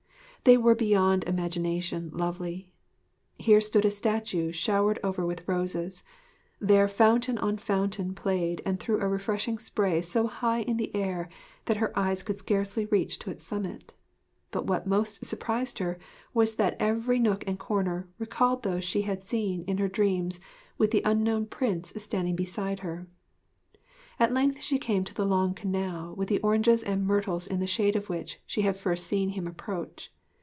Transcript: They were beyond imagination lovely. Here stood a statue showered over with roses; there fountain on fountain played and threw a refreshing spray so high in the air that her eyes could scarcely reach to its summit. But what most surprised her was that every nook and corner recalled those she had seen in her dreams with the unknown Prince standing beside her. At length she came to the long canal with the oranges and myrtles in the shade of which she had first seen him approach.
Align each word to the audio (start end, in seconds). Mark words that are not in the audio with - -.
They 0.43 0.57
were 0.57 0.73
beyond 0.73 1.25
imagination 1.25 2.09
lovely. 2.15 2.73
Here 3.37 3.61
stood 3.61 3.85
a 3.85 3.91
statue 3.91 4.51
showered 4.51 4.97
over 5.03 5.23
with 5.23 5.47
roses; 5.47 6.03
there 6.59 6.87
fountain 6.87 7.37
on 7.37 7.57
fountain 7.59 8.15
played 8.15 8.59
and 8.65 8.79
threw 8.79 8.99
a 8.99 9.07
refreshing 9.07 9.59
spray 9.59 10.01
so 10.01 10.25
high 10.25 10.61
in 10.61 10.77
the 10.77 10.95
air 10.95 11.29
that 11.65 11.77
her 11.77 11.95
eyes 11.95 12.23
could 12.23 12.39
scarcely 12.39 12.87
reach 12.87 13.19
to 13.19 13.29
its 13.29 13.45
summit. 13.45 13.93
But 14.49 14.65
what 14.65 14.87
most 14.87 15.23
surprised 15.23 15.77
her 15.77 15.99
was 16.33 16.55
that 16.55 16.75
every 16.79 17.19
nook 17.19 17.43
and 17.45 17.59
corner 17.59 18.09
recalled 18.17 18.63
those 18.63 18.83
she 18.83 19.03
had 19.03 19.21
seen 19.23 19.61
in 19.65 19.77
her 19.77 19.87
dreams 19.87 20.39
with 20.75 20.89
the 20.89 21.03
unknown 21.05 21.45
Prince 21.45 21.93
standing 21.97 22.35
beside 22.35 22.79
her. 22.79 23.07
At 24.19 24.33
length 24.33 24.59
she 24.59 24.79
came 24.79 25.03
to 25.03 25.13
the 25.13 25.23
long 25.23 25.53
canal 25.53 26.15
with 26.15 26.29
the 26.29 26.39
oranges 26.41 26.81
and 26.81 27.05
myrtles 27.05 27.45
in 27.45 27.59
the 27.59 27.67
shade 27.67 27.95
of 27.95 28.09
which 28.09 28.41
she 28.47 28.63
had 28.63 28.75
first 28.75 29.05
seen 29.05 29.29
him 29.29 29.45
approach. 29.45 30.11